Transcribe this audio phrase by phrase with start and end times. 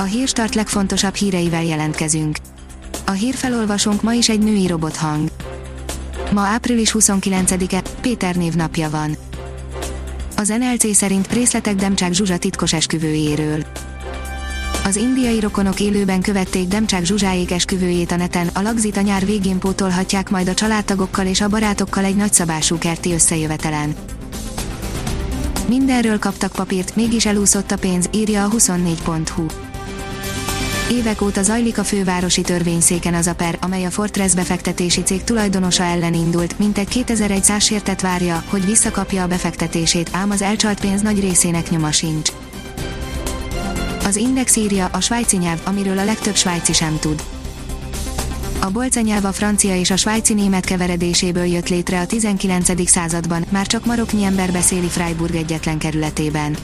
[0.00, 2.36] A hírstart legfontosabb híreivel jelentkezünk.
[3.06, 5.28] A hírfelolvasónk ma is egy női robothang.
[6.32, 9.16] Ma április 29-e, Péter névnapja van.
[10.36, 13.64] Az NLC szerint részletek Demcsák Zsuzsa titkos esküvőjéről.
[14.84, 19.58] Az indiai rokonok élőben követték Demcsák Zsuzsáék esküvőjét a neten, a lagzit a nyár végén
[19.58, 23.94] pótolhatják majd a családtagokkal és a barátokkal egy nagyszabású kerti összejövetelen.
[25.68, 29.46] Mindenről kaptak papírt, mégis elúszott a pénz, írja a 24.hu.
[30.90, 35.82] Évek óta zajlik a fővárosi törvényszéken az a per, amely a Fortress befektetési cég tulajdonosa
[35.82, 41.20] ellen indult, mintegy 2100 sértet várja, hogy visszakapja a befektetését, ám az elcsalt pénz nagy
[41.20, 42.30] részének nyoma sincs.
[44.04, 47.22] Az Index írja a svájci nyelv, amiről a legtöbb svájci sem tud.
[48.60, 52.88] A bolca nyelv a francia és a svájci német keveredéséből jött létre a 19.
[52.88, 56.56] században, már csak maroknyi ember beszéli Freiburg egyetlen kerületében.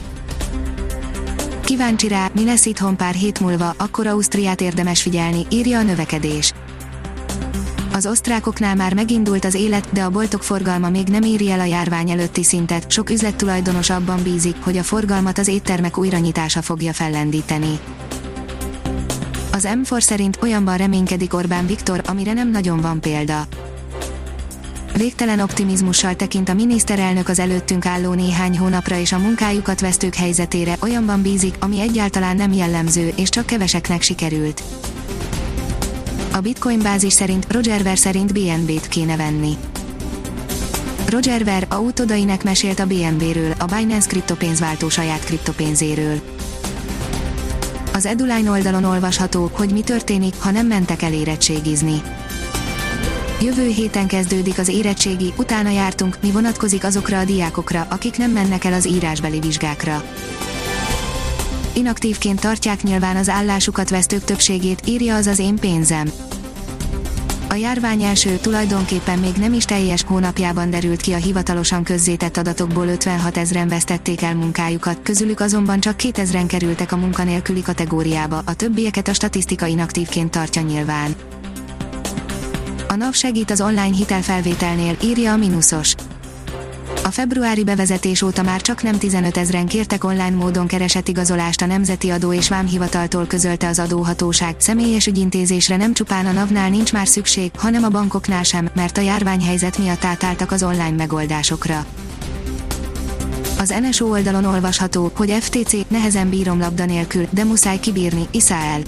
[1.65, 6.53] Kíváncsi rá, mi lesz itthon pár hét múlva, akkor Ausztriát érdemes figyelni, írja a növekedés.
[7.93, 11.63] Az osztrákoknál már megindult az élet, de a boltok forgalma még nem éri el a
[11.63, 17.79] járvány előtti szintet, sok üzlettulajdonos abban bízik, hogy a forgalmat az éttermek újranyitása fogja fellendíteni.
[19.51, 23.47] Az M4 szerint olyanban reménykedik Orbán Viktor, amire nem nagyon van példa.
[24.97, 30.77] Végtelen optimizmussal tekint a miniszterelnök az előttünk álló néhány hónapra és a munkájukat vesztők helyzetére,
[30.81, 34.63] olyanban bízik, ami egyáltalán nem jellemző, és csak keveseknek sikerült.
[36.31, 39.57] A Bitcoin bázis szerint Roger Ver szerint BNB-t kéne venni.
[41.09, 46.19] Roger Ver a útodainek mesélt a BNB-ről, a Binance kriptopénzváltó saját kriptopénzéről.
[47.93, 52.01] Az Eduline oldalon olvasható, hogy mi történik, ha nem mentek el érettségizni.
[53.41, 58.63] Jövő héten kezdődik az érettségi, utána jártunk, mi vonatkozik azokra a diákokra, akik nem mennek
[58.63, 60.03] el az írásbeli vizsgákra.
[61.73, 66.11] Inaktívként tartják nyilván az állásukat vesztők többségét, írja az az én pénzem.
[67.49, 72.87] A járvány első, tulajdonképpen még nem is teljes hónapjában derült ki a hivatalosan közzétett adatokból
[72.87, 79.07] 56 ezeren vesztették el munkájukat, közülük azonban csak 2000-en kerültek a munkanélküli kategóriába, a többieket
[79.07, 81.15] a statisztika inaktívként tartja nyilván.
[82.95, 85.95] A NAV segít az online hitelfelvételnél, írja a Minusos.
[87.03, 91.65] A februári bevezetés óta már csak nem 15 ezeren kértek online módon keresett igazolást a
[91.65, 94.55] Nemzeti Adó és Vámhivataltól közölte az adóhatóság.
[94.57, 99.01] Személyes ügyintézésre nem csupán a NAV-nál nincs már szükség, hanem a bankoknál sem, mert a
[99.01, 101.85] járványhelyzet miatt átálltak az online megoldásokra.
[103.59, 108.81] Az NSO oldalon olvasható, hogy FTC nehezen bírom labda nélkül, de muszáj kibírni, Isael.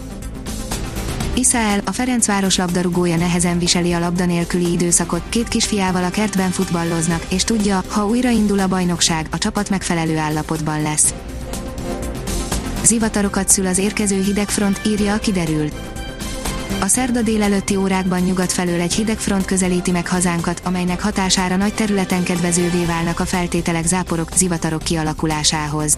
[1.38, 7.26] Isael, a Ferencváros labdarúgója nehezen viseli a labda nélküli időszakot, két kisfiával a kertben futballoznak,
[7.30, 11.14] és tudja, ha újraindul a bajnokság, a csapat megfelelő állapotban lesz.
[12.84, 15.70] Zivatarokat szül az érkező hidegfront, írja a kiderül.
[16.82, 22.24] A szerda délelőtti órákban nyugat felől egy hidegfront közelíti meg hazánkat, amelynek hatására nagy területen
[22.24, 25.98] kedvezővé válnak a feltételek záporok, zivatarok kialakulásához.